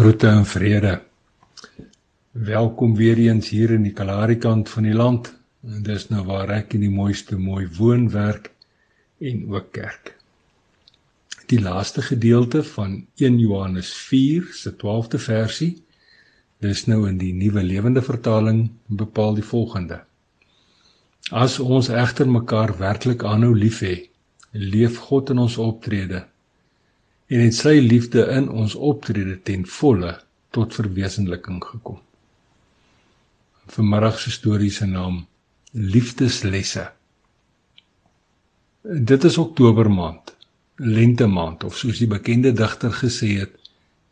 [0.00, 1.02] Groete en vrede.
[2.30, 5.28] Welkom weer eens hier in die Kalahari kant van die land.
[5.60, 8.48] En dis nou waar ek in die mooiste mooi woon, werk
[9.20, 10.14] en ook kerk.
[11.52, 15.70] Die laaste gedeelte van 1 Johannes 4 se 12de versie.
[16.64, 20.00] Dis nou in die Nuwe Lewende Vertaling bepaal die volgende:
[21.28, 23.96] As ons egter mekaar werklik aanhou lief hê,
[24.56, 26.24] leef God in ons optrede
[27.30, 30.16] en het sy liefde in ons optrede ten volle
[30.50, 32.00] tot verwesenliking gekom.
[33.70, 35.20] Vanmiddag se storie se naam
[35.70, 36.88] Liefdeslesse.
[38.82, 40.34] Dit is Oktober maand,
[40.82, 43.54] lente maand of soos die bekende digter gesê het,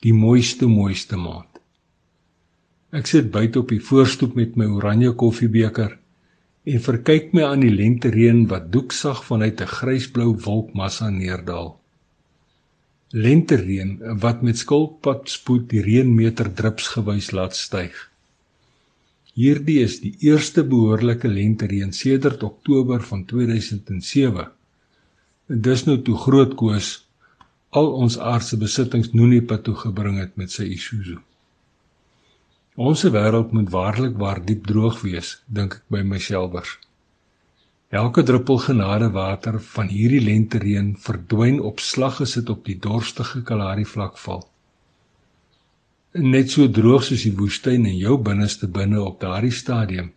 [0.06, 1.58] die mooiste mooiste maand.
[2.94, 5.98] Ek sit buite op die voorstoep met my oranje koffiebeker
[6.68, 11.74] en verkyk my aan die lente reën wat doeksag vanuit 'n grysblou wolkmassa neerdal
[13.10, 17.94] lentereën wat met skulpad spoed die reënmeter drupsgewys laat styg.
[19.38, 24.48] Hierdie is die eerste behoorlike lentereën sedert Oktober van 2007.
[25.48, 26.90] En dis nou toe groot koes
[27.70, 31.16] al ons aardse besittings Nunipa toe gebring het met sy Isuzu.
[32.78, 36.76] Ons wêreld moet waarlik waar diep droog wees, dink ek by myselfers.
[37.88, 43.86] Elke druppel genadewater van hierdie lentereën verdwyn op slag as dit op die dorstige Kalahari
[43.88, 44.42] vlak val.
[46.12, 50.10] Net so droog soos die woestyn in jou binneste binne op daardie stadium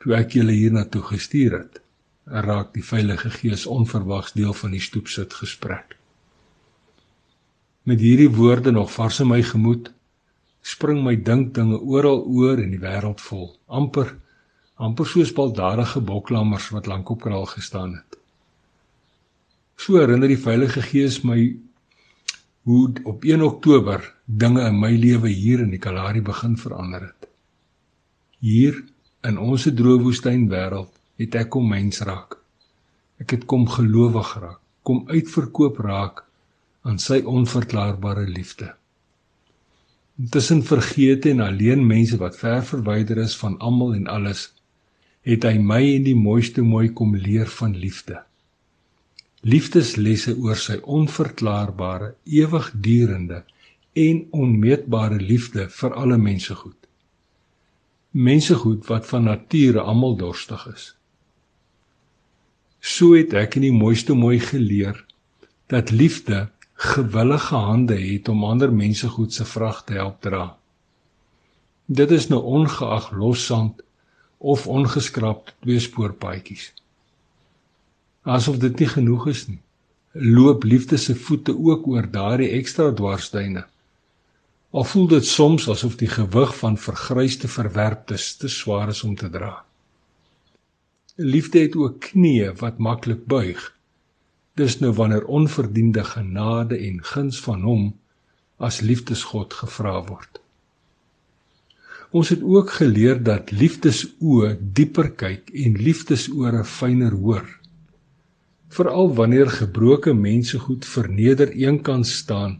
[0.00, 1.80] toe ek julle hiernatoe gestuur het,
[2.24, 5.96] raak die Heilige Gees onverwags deel van die stoepsit gesprek.
[7.84, 9.90] Met hierdie woorde nog vars in my gemoed,
[10.62, 14.14] spring my dinkdinge oral oor in die wêreld vol, amper
[14.78, 18.18] amper soos baldadige boklammers wat lank op kraal gestaan het.
[19.78, 21.56] So herinner die Heilige Gees my
[22.68, 27.28] hoe op 1 Oktober dinge in my lewe hier in die Kalahari begin verander het.
[28.38, 28.84] Hier
[29.26, 32.36] in ons droëwoestyn wêreld het ek kom mens raak.
[33.18, 36.22] Ek het kom gelowig raak, kom uitverkoop raak
[36.86, 38.70] aan sy onverklaarbare liefde.
[40.30, 44.48] Tussen vergete en alleen mense wat ver verwyder is van almal en alles
[45.26, 48.22] het hy my in die mooiste mooi kom leer van liefde.
[49.42, 53.42] Liefdeslesse oor sy onverklaarbare, ewigdurende
[53.98, 56.76] en onmeetbare liefde vir alle mense goed.
[58.12, 60.92] Mense goed wat van nature almal dorstig is.
[62.80, 65.04] So het ek in die mooiste mooi geleer
[65.68, 66.48] dat liefde
[66.78, 70.56] gewillige hande het om ander mense goed se vrag te help dra.
[71.86, 73.82] Dit is nou ongeag lossand
[74.38, 76.72] of ongeskrapte tweespoorpaadjies.
[78.22, 79.60] Asof dit nie genoeg is nie,
[80.12, 83.64] loop liefde se voete ook oor daardie ekstra dwarsduine.
[84.70, 89.30] Al voel dit soms asof die gewig van vergryste verwerptes te swaar is om te
[89.30, 89.64] dra.
[91.16, 93.62] Liefde het ook knieë wat maklik buig.
[94.54, 97.88] Dis nou wanneer onverdiende genade en guns van hom
[98.58, 100.40] as liefdesgod gevra word.
[102.10, 107.44] Ons het ook geleer dat liefdesoë dieper kyk en liefdesore fyner hoor.
[108.72, 112.58] Veral wanneer gebroke mense goed verneder eenkant staan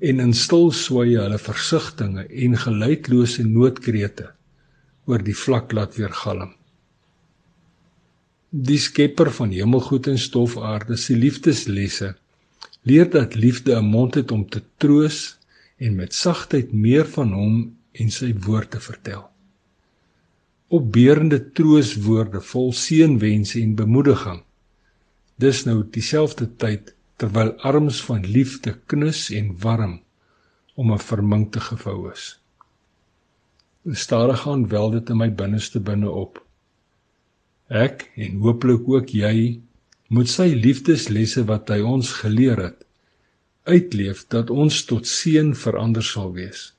[0.00, 4.30] en in stil swye hulle versigtings en geluidlose noodkrete
[5.06, 6.54] oor die vlak laat weergalm.
[8.52, 12.14] Die skepper van hemelgoed en stofaarde se liefdeslesse
[12.88, 15.38] leer dat liefde 'n mond het om te troos
[15.76, 17.56] en met sagtheid meer van hom
[17.92, 19.24] en sy woord te vertel.
[20.72, 24.40] Opbeurende trooswoorde vol seënwense en bemoediging.
[25.36, 29.98] Dis nou dieselfde tyd terwyl arms van liefde knus en warm
[30.74, 32.38] om 'n vermink te gevou is.
[33.92, 36.44] Stadig gaan wel dit in my binneste binne op.
[37.68, 39.60] Ek en hooplik ook jy
[40.08, 42.82] moet sy liefdeslesse wat hy ons geleer het
[43.64, 46.72] uitleef dat ons tot seën verander sal wees.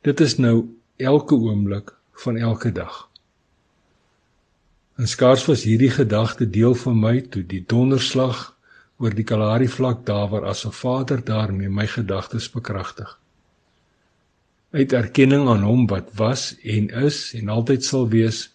[0.00, 0.64] Dit is nou
[0.96, 1.90] elke oomblik
[2.22, 3.08] van elke dag.
[4.96, 8.38] En skaars was hierdie gedagte deel van my toe die donderslag
[8.96, 13.18] oor die Kalahari vlak dawer as 'n vader daarmee my gedagtes bekragtig.
[14.70, 18.48] Uit erkenning aan hom wat was en is en altyd sal wees,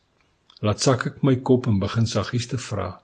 [0.62, 3.02] laat sak ek my kop en begin saggies te vra.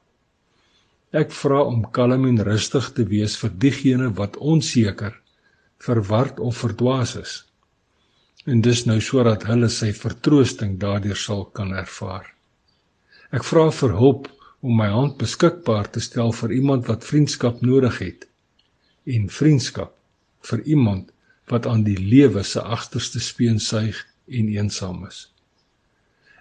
[1.11, 5.21] Ek vra om kalm en rustig te wees vir diegene wat onseker,
[5.77, 7.50] verward of verdwaas is
[8.45, 12.25] en dis nou sodat hulle sy vertroosting daardeur sal kan ervaar.
[13.31, 14.27] Ek vra vir hulp
[14.61, 18.27] om my hand beskikbaar te stel vir iemand wat vriendskap nodig het
[19.05, 19.93] en vriendskap
[20.49, 21.11] vir iemand
[21.51, 23.97] wat aan die lewe se agterste speen suig
[24.27, 25.27] en eensaam is.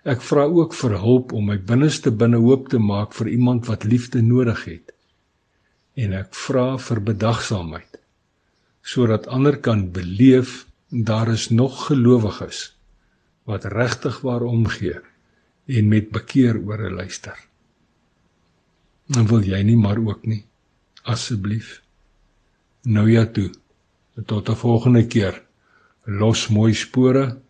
[0.05, 3.85] Ek vra ook vir hulp om my binneste binne hoop te maak vir iemand wat
[3.85, 4.93] liefde nodig het.
[5.97, 7.87] En ek vra vir bedagsaamheid
[8.91, 12.77] sodat ander kan beleef daar is nog gelowiges
[13.43, 15.01] wat regtig waar omgee
[15.67, 17.39] en met bekeer ore luister.
[19.07, 20.45] En wil jy nie maar ook nie?
[21.03, 21.83] Asseblief.
[22.83, 23.51] Nou ja toe.
[24.27, 25.43] Tot 'n volgende keer.
[26.05, 27.41] Los mooi spore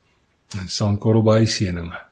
[0.58, 2.09] en sandkorrel by seëninge